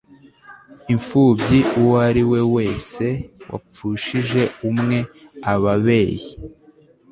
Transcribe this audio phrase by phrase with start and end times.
[0.93, 3.05] imfubyi uwo ari we wese
[3.51, 4.97] wapfushije umwe
[5.53, 6.27] ababeyi